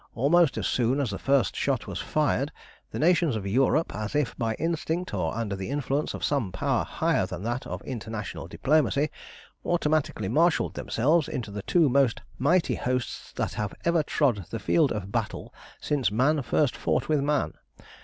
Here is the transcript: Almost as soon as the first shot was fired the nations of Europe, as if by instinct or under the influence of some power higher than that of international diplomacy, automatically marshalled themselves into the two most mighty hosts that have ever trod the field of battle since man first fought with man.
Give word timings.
Almost 0.15 0.57
as 0.57 0.65
soon 0.65 0.99
as 0.99 1.11
the 1.11 1.19
first 1.19 1.55
shot 1.55 1.85
was 1.85 1.99
fired 1.99 2.51
the 2.89 2.97
nations 2.97 3.35
of 3.35 3.45
Europe, 3.45 3.93
as 3.93 4.15
if 4.15 4.35
by 4.35 4.55
instinct 4.55 5.13
or 5.13 5.31
under 5.35 5.55
the 5.55 5.69
influence 5.69 6.15
of 6.15 6.23
some 6.23 6.51
power 6.51 6.83
higher 6.83 7.27
than 7.27 7.43
that 7.43 7.67
of 7.67 7.83
international 7.83 8.47
diplomacy, 8.47 9.11
automatically 9.63 10.27
marshalled 10.27 10.73
themselves 10.73 11.27
into 11.27 11.51
the 11.51 11.61
two 11.61 11.87
most 11.87 12.21
mighty 12.39 12.73
hosts 12.73 13.31
that 13.33 13.53
have 13.53 13.75
ever 13.85 14.01
trod 14.01 14.45
the 14.49 14.57
field 14.57 14.91
of 14.91 15.11
battle 15.11 15.53
since 15.79 16.11
man 16.11 16.41
first 16.41 16.75
fought 16.75 17.07
with 17.07 17.19
man. 17.19 17.53